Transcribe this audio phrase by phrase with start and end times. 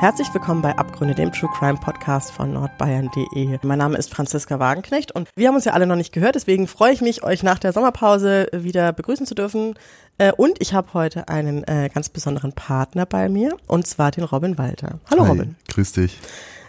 [0.00, 3.58] Herzlich willkommen bei Abgründe, dem True Crime Podcast von nordbayern.de.
[3.64, 6.68] Mein Name ist Franziska Wagenknecht und wir haben uns ja alle noch nicht gehört, deswegen
[6.68, 9.74] freue ich mich, euch nach der Sommerpause wieder begrüßen zu dürfen.
[10.18, 14.22] Äh, und ich habe heute einen äh, ganz besonderen Partner bei mir und zwar den
[14.22, 15.00] Robin Walter.
[15.10, 15.56] Hallo Hi, Robin.
[15.66, 16.16] Grüß dich.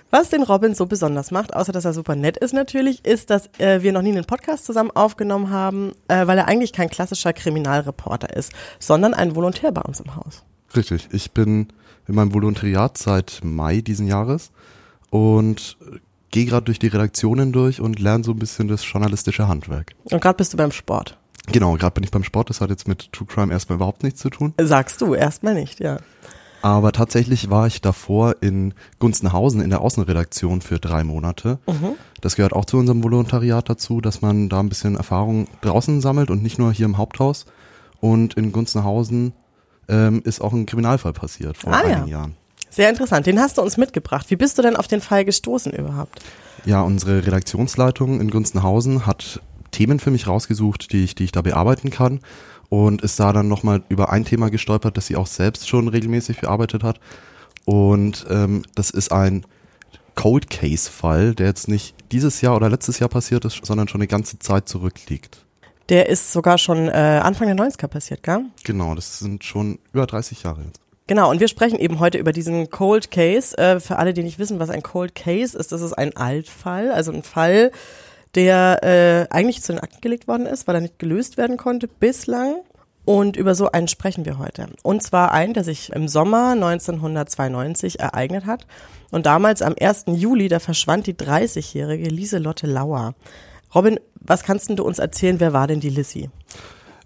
[0.10, 3.48] Was den Robin so besonders macht, außer dass er super nett ist natürlich, ist, dass
[3.60, 7.34] äh, wir noch nie einen Podcast zusammen aufgenommen haben, äh, weil er eigentlich kein klassischer
[7.34, 10.44] Kriminalreporter ist, sondern ein Volontär bei uns im Haus.
[10.76, 11.10] Richtig.
[11.12, 11.68] Ich bin
[12.10, 14.52] in meinem Volontariat seit Mai diesen Jahres
[15.10, 15.78] und
[16.32, 19.94] gehe gerade durch die Redaktionen durch und lerne so ein bisschen das journalistische Handwerk.
[20.12, 21.18] Und gerade bist du beim Sport.
[21.52, 24.20] Genau, gerade bin ich beim Sport, das hat jetzt mit True Crime erstmal überhaupt nichts
[24.20, 24.54] zu tun.
[24.60, 25.98] Sagst du, erstmal nicht, ja.
[26.62, 31.60] Aber tatsächlich war ich davor in Gunzenhausen in der Außenredaktion für drei Monate.
[32.20, 36.30] Das gehört auch zu unserem Volontariat dazu, dass man da ein bisschen Erfahrung draußen sammelt
[36.30, 37.46] und nicht nur hier im Haupthaus.
[38.02, 39.34] Und in Gunzenhausen
[39.90, 41.96] ähm, ist auch ein Kriminalfall passiert vor Ah, ja.
[41.96, 42.36] einigen Jahren.
[42.70, 43.26] Sehr interessant.
[43.26, 44.28] Den hast du uns mitgebracht.
[44.30, 46.20] Wie bist du denn auf den Fall gestoßen überhaupt?
[46.66, 51.42] Ja, unsere Redaktionsleitung in Gunzenhausen hat Themen für mich rausgesucht, die ich, die ich da
[51.42, 52.20] bearbeiten kann
[52.70, 56.42] und ist da dann nochmal über ein Thema gestolpert, das sie auch selbst schon regelmäßig
[56.42, 57.00] bearbeitet hat.
[57.66, 59.46] Und ähm, das ist ein
[60.16, 64.02] Cold Case Fall, der jetzt nicht dieses Jahr oder letztes Jahr passiert ist, sondern schon
[64.02, 65.46] eine ganze Zeit zurückliegt.
[65.90, 68.46] Der ist sogar schon äh, Anfang der 90er passiert, gell?
[68.64, 70.80] Genau, das sind schon über 30 Jahre jetzt.
[71.08, 73.58] Genau, und wir sprechen eben heute über diesen Cold Case.
[73.58, 76.92] Äh, für alle, die nicht wissen, was ein Cold Case ist, das ist ein Altfall,
[76.92, 77.72] also ein Fall,
[78.36, 81.88] der äh, eigentlich zu den Akten gelegt worden ist, weil er nicht gelöst werden konnte
[81.88, 82.58] bislang.
[83.06, 84.68] Und über so einen sprechen wir heute.
[84.84, 88.68] Und zwar einen, der sich im Sommer 1992 ereignet hat.
[89.10, 90.04] Und damals am 1.
[90.10, 93.16] Juli, da verschwand die 30-jährige Lieselotte Lauer.
[93.74, 96.30] Robin, was kannst denn du uns erzählen, wer war denn die Lissy?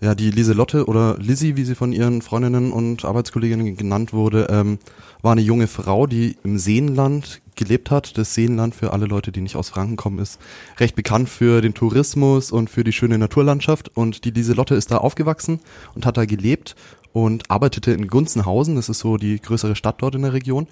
[0.03, 4.77] Ja, die Lieselotte oder Lizzie, wie sie von ihren Freundinnen und Arbeitskolleginnen genannt wurde, ähm,
[5.21, 8.17] war eine junge Frau, die im Seenland gelebt hat.
[8.17, 10.41] Das Seenland für alle Leute, die nicht aus Franken kommen, ist
[10.77, 13.95] recht bekannt für den Tourismus und für die schöne Naturlandschaft.
[13.95, 15.61] Und die Lieselotte ist da aufgewachsen
[15.95, 16.75] und hat da gelebt
[17.13, 18.75] und arbeitete in Gunzenhausen.
[18.75, 20.67] Das ist so die größere Stadt dort in der Region.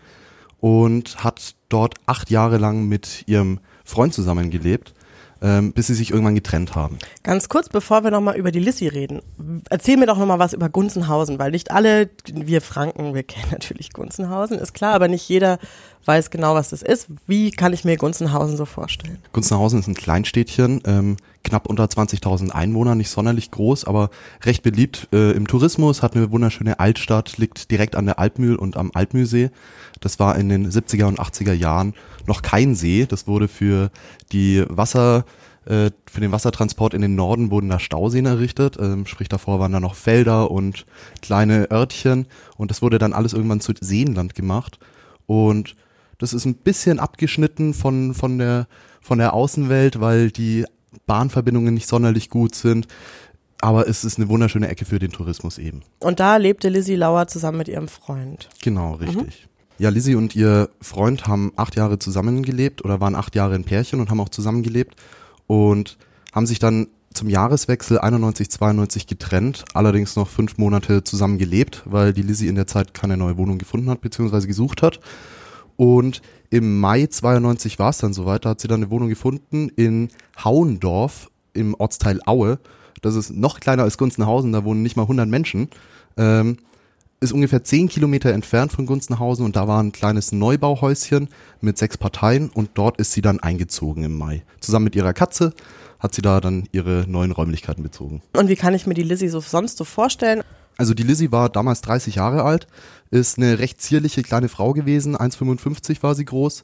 [0.59, 4.93] Und hat dort acht Jahre lang mit ihrem Freund zusammengelebt,
[5.41, 6.99] ähm, bis sie sich irgendwann getrennt haben.
[7.23, 9.21] Ganz kurz, bevor wir nochmal über die Lissy reden,
[9.69, 13.91] erzähl mir doch nochmal was über Gunzenhausen, weil nicht alle, wir Franken, wir kennen natürlich
[13.91, 15.59] Gunzenhausen, ist klar, aber nicht jeder
[16.05, 17.07] weiß genau, was das ist.
[17.27, 19.19] Wie kann ich mir Gunzenhausen so vorstellen?
[19.33, 24.09] Gunzenhausen ist ein Kleinstädtchen, ähm, knapp unter 20.000 Einwohner, nicht sonderlich groß, aber
[24.43, 28.77] recht beliebt äh, im Tourismus, hat eine wunderschöne Altstadt, liegt direkt an der Alpmühl und
[28.77, 29.51] am Alpmühlsee.
[29.99, 31.93] Das war in den 70er und 80er Jahren
[32.27, 33.05] noch kein See.
[33.07, 33.91] Das wurde für
[34.31, 35.25] die Wasser,
[35.65, 38.77] äh, für den Wassertransport in den Norden wurden da Stauseen errichtet.
[38.79, 40.85] Ähm, sprich davor waren da noch Felder und
[41.21, 42.25] kleine Örtchen
[42.57, 44.79] und das wurde dann alles irgendwann zu Seenland gemacht.
[45.27, 45.75] Und
[46.17, 48.67] das ist ein bisschen abgeschnitten von, von, der,
[49.01, 50.65] von der Außenwelt, weil die
[51.05, 52.87] Bahnverbindungen nicht sonderlich gut sind.
[53.61, 55.83] Aber es ist eine wunderschöne Ecke für den Tourismus eben.
[55.99, 58.49] Und da lebte Lissy Lauer zusammen mit ihrem Freund.
[58.63, 59.47] Genau, richtig.
[59.77, 63.99] Ja, Lizzie und ihr Freund haben acht Jahre zusammengelebt oder waren acht Jahre ein Pärchen
[63.99, 64.95] und haben auch zusammengelebt
[65.51, 65.97] und
[66.31, 72.13] haben sich dann zum Jahreswechsel 91, 92 getrennt, allerdings noch fünf Monate zusammen gelebt, weil
[72.13, 75.01] die Lizzie in der Zeit keine neue Wohnung gefunden hat, beziehungsweise gesucht hat.
[75.75, 79.67] Und im Mai 92 war es dann soweit, da hat sie dann eine Wohnung gefunden
[79.75, 80.07] in
[80.41, 82.57] Hauendorf im Ortsteil Aue.
[83.01, 85.67] Das ist noch kleiner als Gunzenhausen, da wohnen nicht mal 100 Menschen.
[86.15, 86.59] Ähm,
[87.21, 91.29] ist ungefähr 10 Kilometer entfernt von Gunzenhausen und da war ein kleines Neubauhäuschen
[91.61, 94.43] mit sechs Parteien und dort ist sie dann eingezogen im Mai.
[94.59, 95.53] Zusammen mit ihrer Katze
[95.99, 98.23] hat sie da dann ihre neuen Räumlichkeiten bezogen.
[98.35, 100.41] Und wie kann ich mir die Lissy so sonst so vorstellen?
[100.77, 102.65] Also die Lizzie war damals 30 Jahre alt,
[103.11, 106.63] ist eine recht zierliche kleine Frau gewesen, 1,55 war sie groß,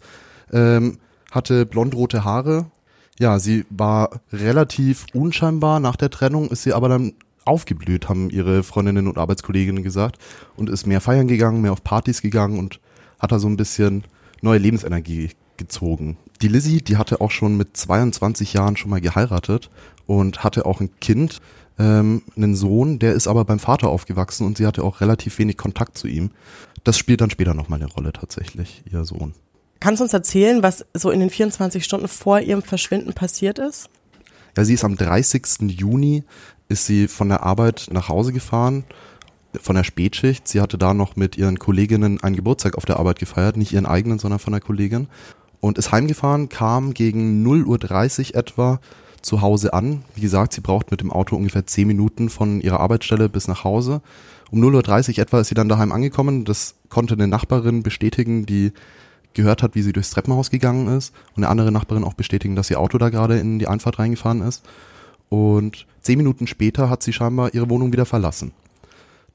[0.51, 0.97] ähm,
[1.29, 2.71] hatte blondrote Haare.
[3.19, 5.79] Ja, sie war relativ unscheinbar.
[5.79, 7.13] Nach der Trennung ist sie aber dann
[7.47, 10.17] aufgeblüht, haben ihre Freundinnen und Arbeitskolleginnen gesagt
[10.55, 12.79] und ist mehr feiern gegangen, mehr auf Partys gegangen und
[13.19, 14.03] hat da so ein bisschen
[14.41, 16.17] neue Lebensenergie gezogen.
[16.41, 19.69] Die Lizzie, die hatte auch schon mit 22 Jahren schon mal geheiratet
[20.05, 21.39] und hatte auch ein Kind,
[21.79, 25.57] ähm, einen Sohn, der ist aber beim Vater aufgewachsen und sie hatte auch relativ wenig
[25.57, 26.31] Kontakt zu ihm.
[26.83, 29.33] Das spielt dann später nochmal eine Rolle tatsächlich, ihr Sohn.
[29.79, 33.89] Kannst du uns erzählen, was so in den 24 Stunden vor ihrem Verschwinden passiert ist?
[34.55, 35.69] Ja, sie ist am 30.
[35.69, 36.23] Juni
[36.69, 38.83] ist sie von der Arbeit nach Hause gefahren
[39.61, 40.47] von der Spätschicht.
[40.47, 43.85] Sie hatte da noch mit ihren Kolleginnen einen Geburtstag auf der Arbeit gefeiert, nicht ihren
[43.85, 45.07] eigenen, sondern von der Kollegin.
[45.59, 48.79] Und ist heimgefahren, kam gegen 0.30 Uhr etwa
[49.21, 50.03] zu Hause an.
[50.15, 53.63] Wie gesagt, sie braucht mit dem Auto ungefähr 10 Minuten von ihrer Arbeitsstelle bis nach
[53.63, 54.01] Hause.
[54.51, 56.45] Um 0.30 Uhr etwa ist sie dann daheim angekommen.
[56.45, 58.71] Das konnte eine Nachbarin bestätigen, die
[59.33, 61.13] gehört hat, wie sie durchs Treppenhaus gegangen ist.
[61.35, 64.41] Und eine andere Nachbarin auch bestätigen, dass ihr Auto da gerade in die Einfahrt reingefahren
[64.41, 64.63] ist.
[65.29, 68.53] Und zehn Minuten später hat sie scheinbar ihre Wohnung wieder verlassen.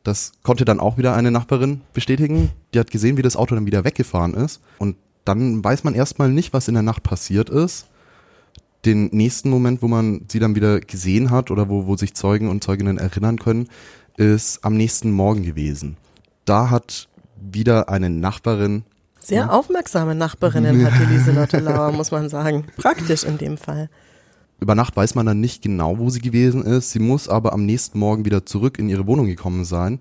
[0.03, 2.51] Das konnte dann auch wieder eine Nachbarin bestätigen.
[2.75, 4.61] Die hat gesehen, wie das Auto dann wieder weggefahren ist.
[4.79, 7.87] Und dann weiß man erstmal nicht, was in der Nacht passiert ist.
[8.85, 12.49] Den nächsten Moment, wo man sie dann wieder gesehen hat oder wo, wo sich Zeugen
[12.49, 13.69] und Zeuginnen erinnern können,
[14.17, 15.97] ist am nächsten Morgen gewesen.
[16.45, 17.09] Da hat
[17.41, 18.85] wieder eine Nachbarin.
[19.21, 19.51] Sehr ja.
[19.51, 22.67] aufmerksame Nachbarinnen hat die Lieselotte Lauer, muss man sagen.
[22.77, 23.89] Praktisch in dem Fall.
[24.63, 26.93] Über Nacht weiß man dann nicht genau, wo sie gewesen ist.
[26.93, 29.99] Sie muss aber am nächsten Morgen wieder zurück in ihre Wohnung gekommen sein.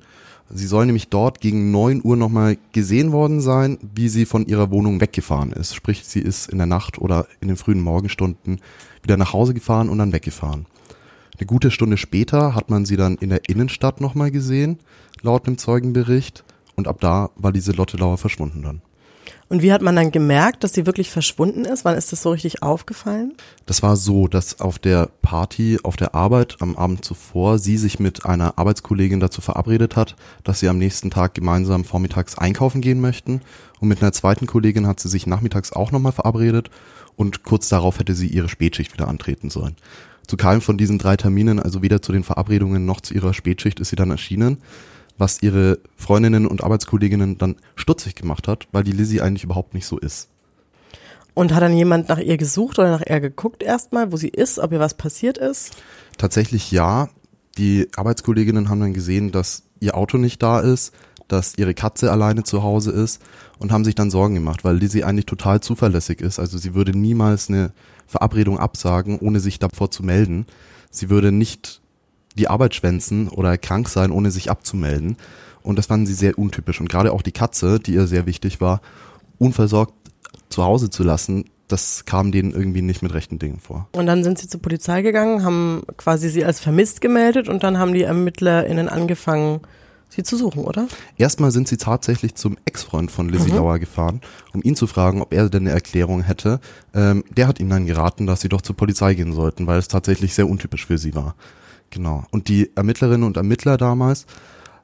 [0.52, 4.70] Sie soll nämlich dort gegen neun Uhr nochmal gesehen worden sein, wie sie von ihrer
[4.70, 5.74] Wohnung weggefahren ist.
[5.74, 8.62] Sprich, sie ist in der Nacht oder in den frühen Morgenstunden
[9.02, 10.68] wieder nach Hause gefahren und dann weggefahren.
[11.40, 14.78] Eine gute Stunde später hat man sie dann in der Innenstadt nochmal gesehen,
[15.24, 16.44] laut einem Zeugenbericht.
[16.76, 18.84] Und ab da war diese Lotte Lauer verschwunden dann.
[19.50, 21.84] Und wie hat man dann gemerkt, dass sie wirklich verschwunden ist?
[21.84, 23.34] Wann ist das so richtig aufgefallen?
[23.66, 28.00] Das war so, dass auf der Party auf der Arbeit am Abend zuvor sie sich
[28.00, 33.02] mit einer Arbeitskollegin dazu verabredet hat, dass sie am nächsten Tag gemeinsam vormittags einkaufen gehen
[33.02, 33.42] möchten.
[33.80, 36.70] Und mit einer zweiten Kollegin hat sie sich nachmittags auch nochmal verabredet
[37.16, 39.76] und kurz darauf hätte sie ihre Spätschicht wieder antreten sollen.
[40.28, 43.82] Zu keinem von diesen drei Terminen, also weder zu den Verabredungen noch zu ihrer Spätschicht,
[43.82, 44.60] ist sie dann erschienen
[45.22, 49.86] was ihre Freundinnen und Arbeitskolleginnen dann stutzig gemacht hat, weil die Lizzie eigentlich überhaupt nicht
[49.86, 50.28] so ist.
[51.34, 54.60] Und hat dann jemand nach ihr gesucht oder nach ihr geguckt erstmal, wo sie ist,
[54.60, 55.78] ob ihr was passiert ist?
[56.18, 57.08] Tatsächlich ja.
[57.58, 60.94] Die Arbeitskolleginnen haben dann gesehen, dass ihr Auto nicht da ist,
[61.28, 63.22] dass ihre Katze alleine zu Hause ist
[63.60, 66.40] und haben sich dann Sorgen gemacht, weil Lizzie eigentlich total zuverlässig ist.
[66.40, 67.72] Also sie würde niemals eine
[68.08, 70.48] Verabredung absagen, ohne sich davor zu melden.
[70.90, 71.81] Sie würde nicht
[72.38, 75.18] die Arbeit schwänzen oder krank sein, ohne sich abzumelden.
[75.64, 76.80] Und das fanden sie sehr untypisch.
[76.80, 78.82] Und gerade auch die Katze, die ihr sehr wichtig war,
[79.38, 79.94] unversorgt
[80.50, 83.88] zu Hause zu lassen, das kam denen irgendwie nicht mit rechten Dingen vor.
[83.94, 87.78] Und dann sind sie zur Polizei gegangen, haben quasi sie als vermisst gemeldet und dann
[87.78, 89.62] haben die ErmittlerInnen angefangen,
[90.10, 90.88] sie zu suchen, oder?
[91.18, 93.58] Erstmal sind sie tatsächlich zum Ex-Freund von Lizzie mhm.
[93.58, 94.20] Lauer gefahren,
[94.54, 96.60] um ihn zu fragen, ob er denn eine Erklärung hätte.
[96.94, 99.88] Ähm, der hat ihnen dann geraten, dass sie doch zur Polizei gehen sollten, weil es
[99.88, 101.36] tatsächlich sehr untypisch für sie war.
[101.92, 102.24] Genau.
[102.32, 104.26] Und die Ermittlerinnen und Ermittler damals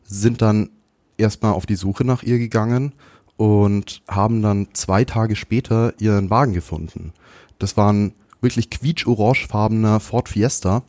[0.03, 0.69] sind dann
[1.17, 2.93] erstmal auf die Suche nach ihr gegangen
[3.37, 7.13] und haben dann zwei Tage später ihren Wagen gefunden.
[7.59, 10.83] Das war ein wirklich quietsch-orangefarbener Ford Fiesta.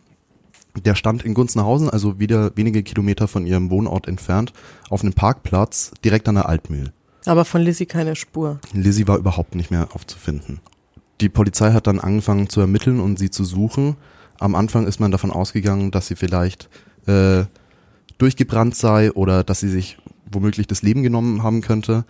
[0.84, 4.52] Der stand in Gunzenhausen, also wieder wenige Kilometer von ihrem Wohnort entfernt,
[4.90, 6.92] auf einem Parkplatz direkt an der Altmühl.
[7.26, 8.60] Aber von Lizzie keine Spur.
[8.72, 10.60] Lizzie war überhaupt nicht mehr aufzufinden.
[11.20, 13.96] Die Polizei hat dann angefangen zu ermitteln und sie zu suchen
[14.38, 16.68] am Anfang ist man davon ausgegangen, dass sie vielleicht
[17.06, 17.44] äh,
[18.18, 19.98] durchgebrannt sei oder dass sie sich
[20.30, 22.04] womöglich das Leben genommen haben könnte.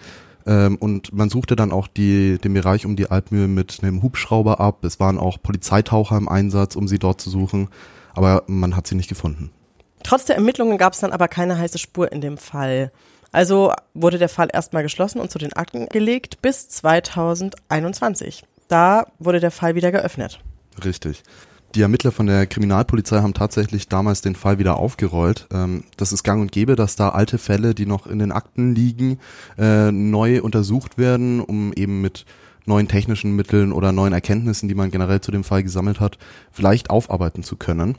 [0.46, 4.60] Ähm, und man suchte dann auch die, den Bereich um die Alpmühle mit einem Hubschrauber
[4.60, 4.84] ab.
[4.84, 7.68] Es waren auch Polizeitaucher im Einsatz, um sie dort zu suchen.
[8.14, 9.50] Aber man hat sie nicht gefunden.
[10.02, 12.92] Trotz der Ermittlungen gab es dann aber keine heiße Spur in dem Fall.
[13.30, 18.44] Also wurde der Fall erstmal geschlossen und zu den Akten gelegt bis 2021.
[18.68, 20.40] Da wurde der Fall wieder geöffnet.
[20.84, 21.22] Richtig.
[21.74, 25.46] Die Ermittler von der Kriminalpolizei haben tatsächlich damals den Fall wieder aufgerollt.
[25.52, 28.74] Ähm, das ist gang und gäbe, dass da alte Fälle, die noch in den Akten
[28.74, 29.18] liegen,
[29.58, 32.24] äh, neu untersucht werden, um eben mit
[32.64, 36.18] neuen technischen Mitteln oder neuen Erkenntnissen, die man generell zu dem Fall gesammelt hat,
[36.50, 37.96] vielleicht aufarbeiten zu können.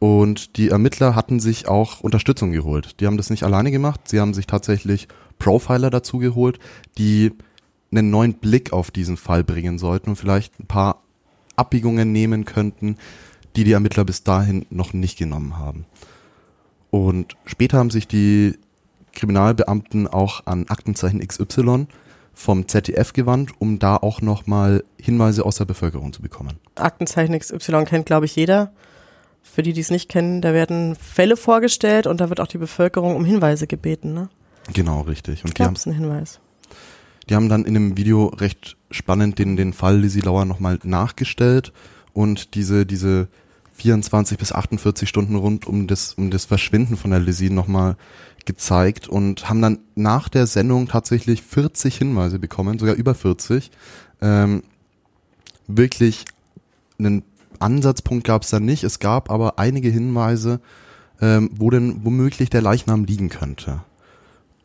[0.00, 3.00] Und die Ermittler hatten sich auch Unterstützung geholt.
[3.00, 6.58] Die haben das nicht alleine gemacht, sie haben sich tatsächlich Profiler dazu geholt,
[6.98, 7.32] die
[7.90, 11.02] einen neuen Blick auf diesen Fall bringen sollten und vielleicht ein paar
[11.58, 12.96] Abbiegungen nehmen könnten,
[13.56, 15.86] die die Ermittler bis dahin noch nicht genommen haben.
[16.90, 18.58] Und später haben sich die
[19.12, 21.86] Kriminalbeamten auch an Aktenzeichen XY
[22.32, 26.58] vom ZDF gewandt, um da auch nochmal Hinweise aus der Bevölkerung zu bekommen.
[26.76, 28.72] Aktenzeichen XY kennt, glaube ich, jeder.
[29.42, 32.58] Für die, die es nicht kennen, da werden Fälle vorgestellt und da wird auch die
[32.58, 34.28] Bevölkerung um Hinweise gebeten, ne?
[34.72, 35.44] Genau, richtig.
[35.44, 36.40] Und die haben einen Hinweis.
[37.28, 41.72] Die haben dann in einem Video recht spannend den, den Fall Lizzie Lauer nochmal nachgestellt
[42.12, 43.28] und diese, diese
[43.74, 47.96] 24 bis 48 Stunden rund um das, um das Verschwinden von der Lizzie nochmal
[48.44, 53.70] gezeigt und haben dann nach der Sendung tatsächlich 40 Hinweise bekommen, sogar über 40.
[54.22, 54.62] Ähm,
[55.66, 56.24] wirklich
[56.98, 57.22] einen
[57.60, 58.84] Ansatzpunkt gab es da nicht.
[58.84, 60.60] Es gab aber einige Hinweise,
[61.20, 63.82] ähm, wo denn womöglich der Leichnam liegen könnte.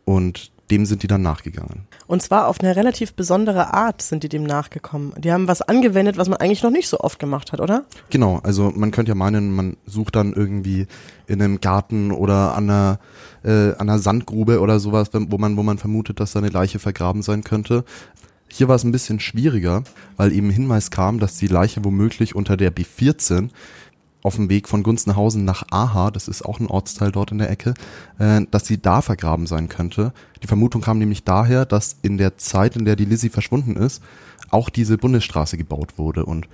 [0.05, 1.87] Und dem sind die dann nachgegangen.
[2.07, 5.13] Und zwar auf eine relativ besondere Art sind die dem nachgekommen.
[5.17, 7.83] Die haben was angewendet, was man eigentlich noch nicht so oft gemacht hat, oder?
[8.09, 10.87] Genau, also man könnte ja meinen, man sucht dann irgendwie
[11.27, 12.99] in einem Garten oder an einer,
[13.43, 16.79] äh, an einer Sandgrube oder sowas, wo man, wo man vermutet, dass da eine Leiche
[16.79, 17.83] vergraben sein könnte.
[18.47, 19.83] Hier war es ein bisschen schwieriger,
[20.15, 23.49] weil eben Hinweis kam, dass die Leiche womöglich unter der B14
[24.23, 27.49] auf dem Weg von Gunzenhausen nach Aha, das ist auch ein Ortsteil dort in der
[27.49, 27.73] Ecke,
[28.19, 30.13] äh, dass sie da vergraben sein könnte.
[30.41, 34.01] Die Vermutung kam nämlich daher, dass in der Zeit, in der die Lizzie verschwunden ist,
[34.49, 36.47] auch diese Bundesstraße gebaut wurde und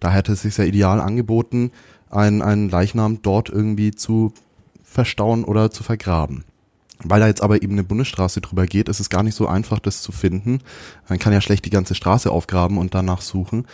[0.00, 1.72] da hätte es sich sehr ideal angeboten,
[2.10, 4.32] einen, einen Leichnam dort irgendwie zu
[4.82, 6.44] verstauen oder zu vergraben.
[7.04, 9.78] Weil da jetzt aber eben eine Bundesstraße drüber geht, ist es gar nicht so einfach,
[9.78, 10.60] das zu finden.
[11.08, 13.66] Man kann ja schlecht die ganze Straße aufgraben und danach suchen.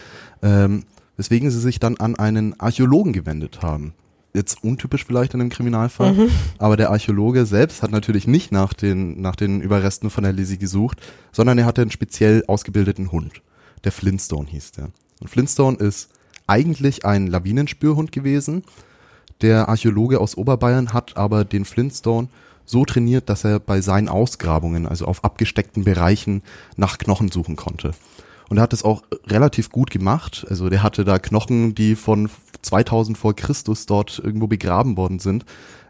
[0.42, 0.84] Ähm,
[1.16, 3.94] weswegen sie sich dann an einen Archäologen gewendet haben.
[4.32, 6.30] Jetzt untypisch vielleicht in einem Kriminalfall, mhm.
[6.58, 10.58] aber der Archäologe selbst hat natürlich nicht nach den, nach den Überresten von der Lizzie
[10.58, 13.42] gesucht, sondern er hatte einen speziell ausgebildeten Hund.
[13.84, 14.88] Der Flintstone hieß der.
[15.20, 16.10] Und Flintstone ist
[16.48, 18.64] eigentlich ein Lawinenspürhund gewesen.
[19.40, 22.28] Der Archäologe aus Oberbayern hat aber den Flintstone
[22.64, 26.42] so trainiert, dass er bei seinen Ausgrabungen, also auf abgesteckten Bereichen,
[26.76, 27.92] nach Knochen suchen konnte.
[28.48, 30.46] Und er hat es auch relativ gut gemacht.
[30.48, 32.28] Also der hatte da Knochen, die von
[32.62, 35.44] 2000 vor Christus dort irgendwo begraben worden sind,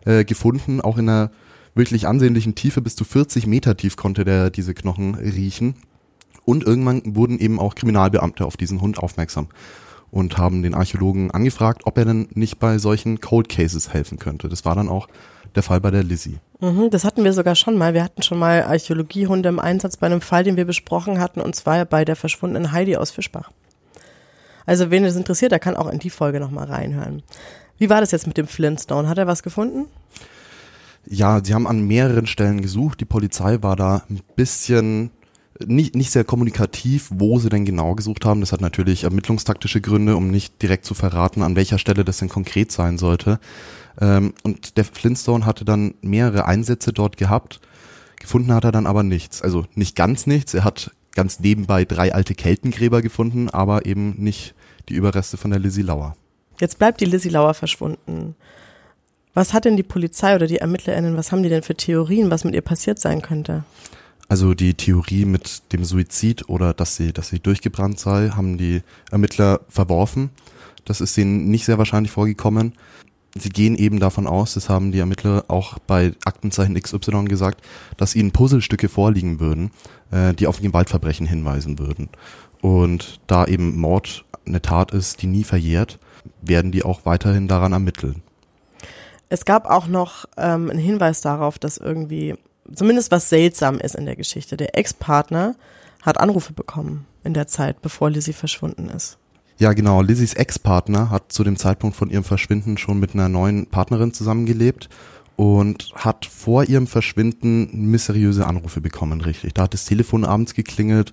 [0.05, 0.81] äh, gefunden.
[0.81, 1.31] Auch in einer
[1.75, 5.75] wirklich ansehnlichen Tiefe, bis zu 40 Meter tief konnte der diese Knochen riechen.
[6.45, 9.49] Und irgendwann wurden eben auch Kriminalbeamte auf diesen Hund aufmerksam
[10.11, 14.49] und haben den Archäologen angefragt, ob er denn nicht bei solchen Cold Cases helfen könnte.
[14.49, 15.09] Das war dann auch
[15.57, 16.39] der Fall bei der Lizzie.
[16.61, 17.95] Mhm, das hatten wir sogar schon mal.
[17.95, 21.55] Wir hatten schon mal Archäologiehunde im Einsatz bei einem Fall, den wir besprochen hatten, und
[21.55, 23.51] zwar bei der verschwundenen Heidi aus Fischbach.
[24.67, 27.23] Also wen es interessiert, der kann auch in die Folge nochmal reinhören.
[27.79, 29.09] Wie war das jetzt mit dem Flintstone?
[29.09, 29.87] Hat er was gefunden?
[31.07, 33.01] Ja, sie haben an mehreren Stellen gesucht.
[33.01, 35.11] Die Polizei war da ein bisschen
[35.65, 38.41] nicht, nicht sehr kommunikativ, wo sie denn genau gesucht haben.
[38.41, 42.29] Das hat natürlich ermittlungstaktische Gründe, um nicht direkt zu verraten, an welcher Stelle das denn
[42.29, 43.39] konkret sein sollte.
[44.01, 47.61] Ähm, und der Flintstone hatte dann mehrere Einsätze dort gehabt.
[48.19, 49.43] Gefunden hat er dann aber nichts.
[49.43, 50.55] Also nicht ganz nichts.
[50.55, 54.55] Er hat ganz nebenbei drei alte Keltengräber gefunden, aber eben nicht
[54.89, 56.17] die Überreste von der Lizzie Lauer.
[56.61, 58.35] Jetzt bleibt die Lizzie Lauer verschwunden.
[59.35, 62.45] Was hat denn die Polizei oder die ErmittlerInnen, was haben die denn für Theorien, was
[62.45, 63.65] mit ihr passiert sein könnte?
[64.29, 68.83] Also die Theorie mit dem Suizid oder dass sie, dass sie durchgebrannt sei, haben die
[69.11, 70.31] Ermittler verworfen.
[70.85, 72.75] Das ist ihnen nicht sehr wahrscheinlich vorgekommen
[73.35, 77.65] sie gehen eben davon aus, das haben die Ermittler auch bei Aktenzeichen XY gesagt,
[77.97, 79.71] dass ihnen Puzzlestücke vorliegen würden,
[80.11, 82.09] äh, die auf ein Gewaltverbrechen hinweisen würden.
[82.61, 85.99] Und da eben Mord eine Tat ist, die nie verjährt,
[86.41, 88.23] werden die auch weiterhin daran ermitteln.
[89.29, 92.37] Es gab auch noch ähm, einen Hinweis darauf, dass irgendwie
[92.73, 94.57] zumindest was seltsam ist in der Geschichte.
[94.57, 95.57] Der Ex-Partner
[96.03, 99.19] hat Anrufe bekommen in der Zeit, bevor Lizzie verschwunden ist.
[99.59, 100.03] Ja, genau.
[100.03, 104.89] Lizzies Ex-Partner hat zu dem Zeitpunkt von ihrem Verschwinden schon mit einer neuen Partnerin zusammengelebt
[105.37, 109.55] und hat vor ihrem Verschwinden mysteriöse Anrufe bekommen, richtig.
[109.55, 111.13] Da hat das Telefon abends geklingelt,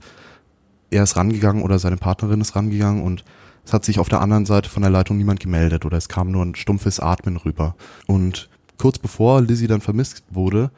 [0.89, 3.23] er ist rangegangen oder seine Partnerin ist rangegangen und
[3.65, 6.31] es hat sich auf der anderen Seite von der Leitung niemand gemeldet oder es kam
[6.31, 7.75] nur ein stumpfes Atmen rüber.
[8.07, 10.71] Und kurz bevor Lizzie dann vermisst wurde,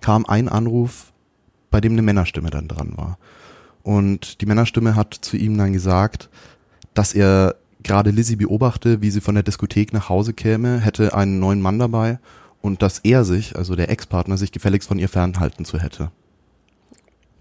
[0.00, 1.12] kam ein Anruf,
[1.70, 3.18] bei dem eine Männerstimme dann dran war.
[3.82, 6.28] Und die Männerstimme hat zu ihm dann gesagt,
[6.94, 11.38] dass er gerade Lizzie beobachte, wie sie von der Diskothek nach Hause käme, hätte einen
[11.38, 12.18] neuen Mann dabei
[12.60, 16.10] und dass er sich, also der Ex-Partner, sich gefälligst von ihr fernhalten zu hätte.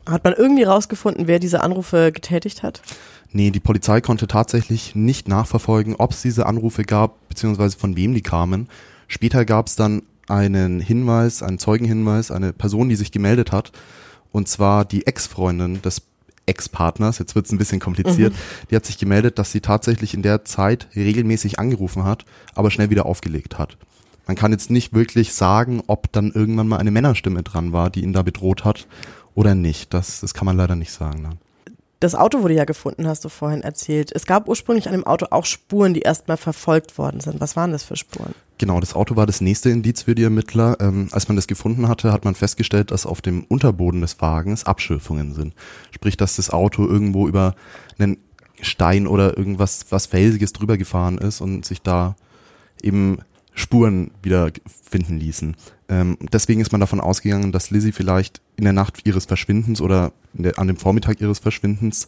[0.05, 2.81] Hat man irgendwie rausgefunden, wer diese Anrufe getätigt hat?
[3.31, 8.13] Nee, die Polizei konnte tatsächlich nicht nachverfolgen, ob es diese Anrufe gab, beziehungsweise von wem
[8.13, 8.69] die kamen.
[9.07, 13.71] Später gab es dann einen Hinweis, einen Zeugenhinweis, eine Person, die sich gemeldet hat,
[14.31, 16.01] und zwar die Ex-Freundin des
[16.45, 18.67] Ex-Partners, jetzt wird es ein bisschen kompliziert, mhm.
[18.69, 22.89] die hat sich gemeldet, dass sie tatsächlich in der Zeit regelmäßig angerufen hat, aber schnell
[22.89, 23.77] wieder aufgelegt hat.
[24.27, 28.03] Man kann jetzt nicht wirklich sagen, ob dann irgendwann mal eine Männerstimme dran war, die
[28.03, 28.87] ihn da bedroht hat
[29.35, 29.93] oder nicht.
[29.93, 31.21] Das, das kann man leider nicht sagen.
[31.21, 31.37] Nein
[31.99, 34.11] das Auto wurde ja gefunden, hast du vorhin erzählt.
[34.13, 37.41] Es gab ursprünglich an dem Auto auch Spuren, die erstmal verfolgt worden sind.
[37.41, 38.35] Was waren das für Spuren?
[38.59, 40.77] Genau, das Auto war das nächste Indiz für die Ermittler.
[40.79, 44.65] Ähm, als man das gefunden hatte, hat man festgestellt, dass auf dem Unterboden des Wagens
[44.65, 45.53] Abschürfungen sind.
[45.91, 47.55] Sprich, dass das Auto irgendwo über
[47.97, 48.17] einen
[48.61, 52.15] Stein oder irgendwas was Felsiges drüber gefahren ist und sich da
[52.81, 53.19] eben
[53.57, 54.51] Spuren wieder
[54.87, 55.55] finden ließen.
[55.89, 60.13] Ähm, deswegen ist man davon ausgegangen, dass Lizzie vielleicht in der Nacht ihres Verschwindens oder
[60.33, 62.07] der, an dem Vormittag ihres Verschwindens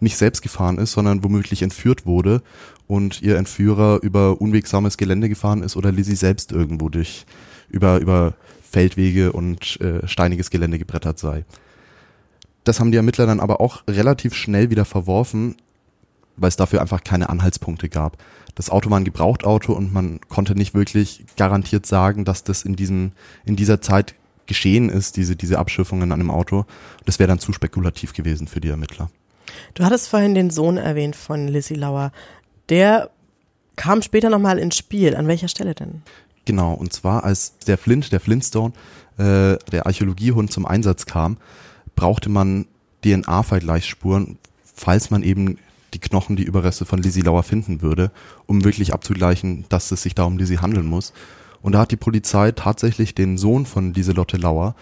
[0.00, 2.42] nicht selbst gefahren ist, sondern womöglich entführt wurde
[2.88, 7.26] und ihr Entführer über unwegsames Gelände gefahren ist oder Lizzie selbst irgendwo durch
[7.68, 8.34] über über
[8.68, 11.44] Feldwege und äh, steiniges Gelände gebrettert sei.
[12.64, 15.54] Das haben die Ermittler dann aber auch relativ schnell wieder verworfen,
[16.38, 18.16] weil es dafür einfach keine Anhaltspunkte gab.
[18.54, 22.76] Das Auto war ein Gebrauchtauto und man konnte nicht wirklich garantiert sagen, dass das in
[22.76, 23.12] diesem,
[23.44, 24.14] in dieser Zeit
[24.46, 26.64] geschehen ist, diese, diese Abschiffungen an dem Auto.
[27.04, 29.10] Das wäre dann zu spekulativ gewesen für die Ermittler.
[29.74, 32.12] Du hattest vorhin den Sohn erwähnt von Lizzie Lauer.
[32.68, 33.10] Der
[33.76, 35.14] kam später nochmal ins Spiel.
[35.14, 36.02] An welcher Stelle denn?
[36.44, 38.72] Genau, und zwar als der Flint, der Flintstone,
[39.18, 41.36] äh, der Archäologiehund zum Einsatz kam,
[41.94, 42.66] brauchte man
[43.04, 44.38] DNA-Vergleichsspuren,
[44.74, 45.58] falls man eben
[45.94, 48.10] die Knochen, die Überreste von Lizzie Lauer finden würde,
[48.46, 51.12] um wirklich abzugleichen, dass es sich da um Lizzie handeln muss.
[51.62, 54.74] Und da hat die Polizei tatsächlich den Sohn von Lieselotte Lauer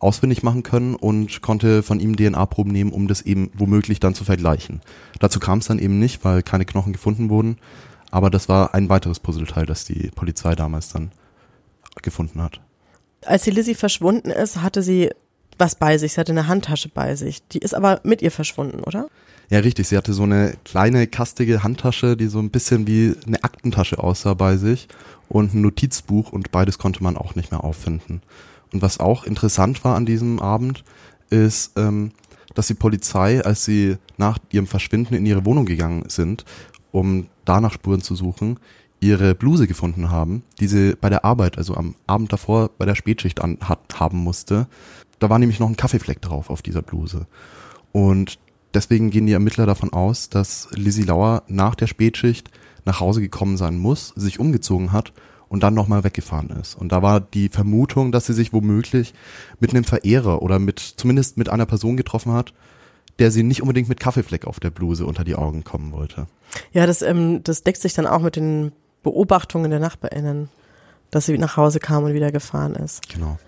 [0.00, 4.24] ausfindig machen können und konnte von ihm DNA-Proben nehmen, um das eben womöglich dann zu
[4.24, 4.80] vergleichen.
[5.20, 7.56] Dazu kam es dann eben nicht, weil keine Knochen gefunden wurden.
[8.10, 11.10] Aber das war ein weiteres Puzzleteil, das die Polizei damals dann
[12.02, 12.60] gefunden hat.
[13.24, 15.10] Als die Lizzie verschwunden ist, hatte sie
[15.58, 16.12] was bei sich.
[16.14, 17.46] Sie hatte eine Handtasche bei sich.
[17.48, 19.08] Die ist aber mit ihr verschwunden, oder?
[19.50, 19.88] Ja, richtig.
[19.88, 24.34] Sie hatte so eine kleine, kastige Handtasche, die so ein bisschen wie eine Aktentasche aussah
[24.34, 24.88] bei sich
[25.28, 28.22] und ein Notizbuch und beides konnte man auch nicht mehr auffinden.
[28.72, 30.84] Und was auch interessant war an diesem Abend,
[31.30, 32.12] ist, ähm,
[32.54, 36.44] dass die Polizei, als sie nach ihrem Verschwinden in ihre Wohnung gegangen sind,
[36.92, 38.58] um danach Spuren zu suchen,
[39.00, 42.94] ihre Bluse gefunden haben, die sie bei der Arbeit, also am Abend davor bei der
[42.94, 44.66] Spätschicht an, hat, haben musste.
[45.18, 47.26] Da war nämlich noch ein Kaffeefleck drauf auf dieser Bluse.
[47.92, 48.38] Und
[48.74, 52.50] deswegen gehen die Ermittler davon aus, dass Lizzie Lauer nach der Spätschicht
[52.84, 55.12] nach Hause gekommen sein muss, sich umgezogen hat
[55.48, 56.74] und dann nochmal weggefahren ist.
[56.74, 59.14] Und da war die Vermutung, dass sie sich womöglich
[59.60, 62.52] mit einem Verehrer oder mit, zumindest mit einer Person getroffen hat,
[63.18, 66.26] der sie nicht unbedingt mit Kaffeefleck auf der Bluse unter die Augen kommen wollte.
[66.72, 70.48] Ja, das, ähm, das deckt sich dann auch mit den Beobachtungen der NachbarInnen,
[71.10, 73.08] dass sie nach Hause kam und wieder gefahren ist.
[73.08, 73.38] Genau.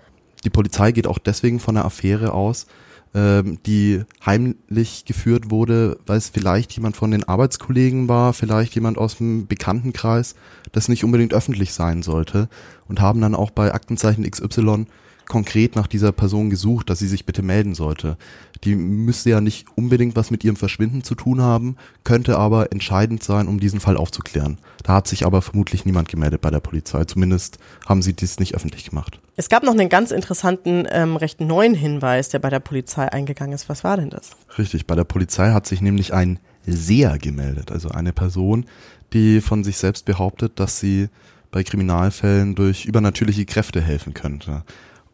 [0.44, 2.66] Die Polizei geht auch deswegen von einer Affäre aus,
[3.14, 8.98] ähm, die heimlich geführt wurde, weil es vielleicht jemand von den Arbeitskollegen war, vielleicht jemand
[8.98, 10.34] aus dem Bekanntenkreis,
[10.72, 12.48] das nicht unbedingt öffentlich sein sollte
[12.88, 14.86] und haben dann auch bei Aktenzeichen XY
[15.28, 18.16] konkret nach dieser Person gesucht, dass sie sich bitte melden sollte.
[18.64, 23.22] Die müsste ja nicht unbedingt was mit ihrem Verschwinden zu tun haben, könnte aber entscheidend
[23.22, 24.58] sein, um diesen Fall aufzuklären.
[24.82, 27.04] Da hat sich aber vermutlich niemand gemeldet bei der Polizei.
[27.04, 29.20] Zumindest haben sie dies nicht öffentlich gemacht.
[29.36, 33.52] Es gab noch einen ganz interessanten, ähm, recht neuen Hinweis, der bei der Polizei eingegangen
[33.52, 33.68] ist.
[33.68, 34.30] Was war denn das?
[34.56, 38.64] Richtig, bei der Polizei hat sich nämlich ein Seher gemeldet, also eine Person,
[39.12, 41.08] die von sich selbst behauptet, dass sie
[41.52, 44.64] bei Kriminalfällen durch übernatürliche Kräfte helfen könnte.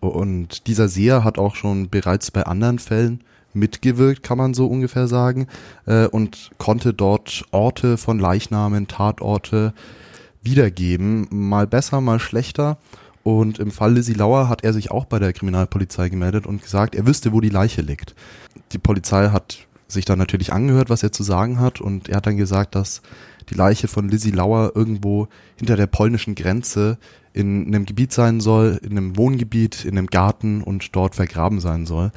[0.02, 3.22] Und dieser Seher hat auch schon bereits bei anderen Fällen
[3.54, 5.46] mitgewirkt, kann man so ungefähr sagen,
[5.86, 9.72] äh, und konnte dort Orte von Leichnamen, Tatorte
[10.42, 12.78] wiedergeben, mal besser, mal schlechter.
[13.22, 16.96] Und im Fall Lizzie Lauer hat er sich auch bei der Kriminalpolizei gemeldet und gesagt,
[16.96, 18.16] er wüsste, wo die Leiche liegt.
[18.72, 22.26] Die Polizei hat sich dann natürlich angehört, was er zu sagen hat und er hat
[22.26, 23.02] dann gesagt, dass
[23.50, 26.98] die Leiche von Lizzie Lauer irgendwo hinter der polnischen Grenze
[27.32, 31.86] in einem Gebiet sein soll, in einem Wohngebiet, in einem Garten und dort vergraben sein
[31.86, 32.12] soll.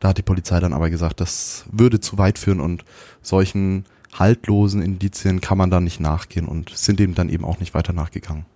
[0.00, 2.84] Da hat die Polizei dann aber gesagt, das würde zu weit führen und
[3.22, 7.74] solchen haltlosen Indizien kann man da nicht nachgehen und sind dem dann eben auch nicht
[7.74, 8.46] weiter nachgegangen.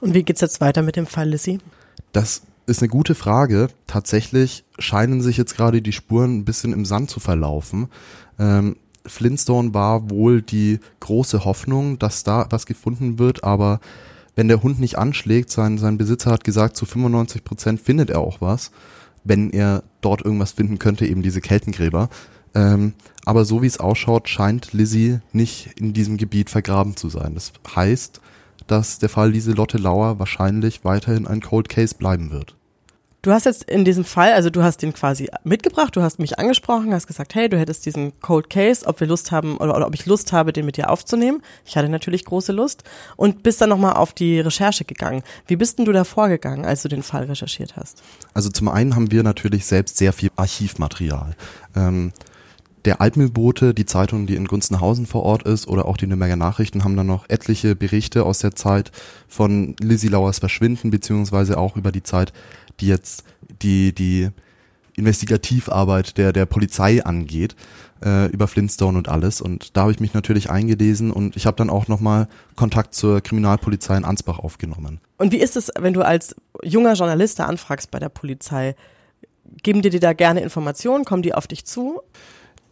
[0.00, 1.58] Und wie geht's jetzt weiter mit dem Fall Lissy?
[2.12, 3.68] Das ist eine gute Frage.
[3.86, 7.88] Tatsächlich scheinen sich jetzt gerade die Spuren ein bisschen im Sand zu verlaufen.
[8.38, 13.80] Ähm, Flintstone war wohl die große Hoffnung, dass da was gefunden wird, aber
[14.34, 18.20] wenn der Hund nicht anschlägt, sein, sein Besitzer hat gesagt, zu 95 Prozent findet er
[18.20, 18.70] auch was,
[19.24, 22.08] wenn er dort irgendwas finden könnte, eben diese Keltengräber.
[22.54, 27.34] Ähm, aber so wie es ausschaut, scheint Lizzie nicht in diesem Gebiet vergraben zu sein.
[27.34, 28.20] Das heißt,
[28.66, 32.56] dass der Fall Lieselotte Lauer wahrscheinlich weiterhin ein Cold Case bleiben wird.
[33.24, 36.40] Du hast jetzt in diesem Fall, also du hast den quasi mitgebracht, du hast mich
[36.40, 39.86] angesprochen, hast gesagt, hey, du hättest diesen Cold Case, ob wir Lust haben oder, oder
[39.86, 41.40] ob ich Lust habe, den mit dir aufzunehmen.
[41.64, 42.82] Ich hatte natürlich große Lust
[43.14, 45.22] und bist dann nochmal auf die Recherche gegangen.
[45.46, 48.02] Wie bist denn du da vorgegangen, als du den Fall recherchiert hast?
[48.34, 51.36] Also zum einen haben wir natürlich selbst sehr viel Archivmaterial.
[51.76, 52.12] Ähm,
[52.84, 56.82] der Altmühlbote, die Zeitung, die in Gunzenhausen vor Ort ist, oder auch die Nürnberger Nachrichten
[56.82, 58.90] haben dann noch etliche Berichte aus der Zeit
[59.28, 62.32] von Lizzie Lauers Verschwinden, beziehungsweise auch über die Zeit,
[62.80, 63.24] die jetzt
[63.62, 64.30] die, die
[64.96, 67.56] Investigativarbeit der, der Polizei angeht,
[68.04, 69.40] äh, über Flintstone und alles.
[69.40, 73.20] Und da habe ich mich natürlich eingelesen und ich habe dann auch nochmal Kontakt zur
[73.20, 75.00] Kriminalpolizei in Ansbach aufgenommen.
[75.18, 78.74] Und wie ist es, wenn du als junger Journalist da anfragst bei der Polizei?
[79.62, 81.04] Geben dir die da gerne Informationen?
[81.04, 82.00] Kommen die auf dich zu?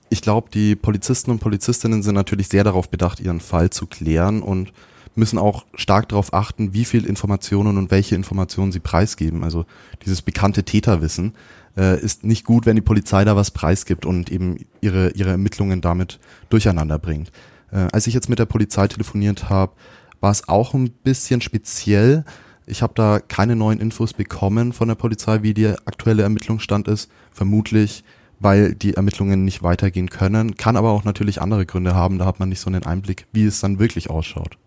[0.09, 4.43] Ich glaube, die Polizisten und Polizistinnen sind natürlich sehr darauf bedacht, ihren Fall zu klären
[4.43, 4.73] und
[5.15, 9.45] müssen auch stark darauf achten, wie viel Informationen und welche Informationen sie preisgeben.
[9.45, 9.67] Also
[10.05, 11.35] dieses bekannte Täterwissen
[11.77, 15.81] äh, ist nicht gut, wenn die Polizei da was preisgibt und eben ihre, ihre Ermittlungen
[15.81, 16.19] damit
[16.49, 17.33] durcheinander bringt.
[17.73, 19.73] Äh, als ich jetzt mit der Polizei telefoniert habe,
[20.21, 22.25] war es auch ein bisschen speziell.
[22.67, 27.11] Ich habe da keine neuen Infos bekommen von der Polizei, wie der aktuelle Ermittlungsstand ist.
[27.33, 28.05] Vermutlich,
[28.39, 30.57] weil die Ermittlungen nicht weitergehen können.
[30.57, 32.19] Kann aber auch natürlich andere Gründe haben.
[32.19, 34.59] Da hat man nicht so einen Einblick, wie es dann wirklich ausschaut.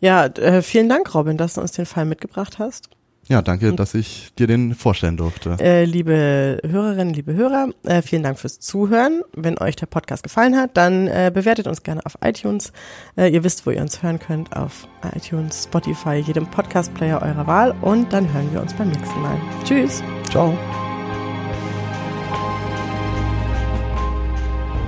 [0.00, 2.88] Ja, äh, vielen Dank, Robin, dass du uns den Fall mitgebracht hast.
[3.30, 5.56] Ja, danke, dass ich dir den vorstellen durfte.
[5.60, 9.22] Äh, liebe Hörerinnen, liebe Hörer, äh, vielen Dank fürs Zuhören.
[9.36, 12.72] Wenn euch der Podcast gefallen hat, dann äh, bewertet uns gerne auf iTunes.
[13.16, 17.72] Äh, ihr wisst, wo ihr uns hören könnt, auf iTunes, Spotify, jedem Podcast-Player eurer Wahl.
[17.82, 19.38] Und dann hören wir uns beim nächsten Mal.
[19.62, 20.02] Tschüss.
[20.28, 20.58] Ciao.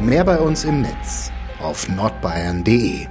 [0.00, 3.06] Mehr bei uns im Netz auf nordbayern.de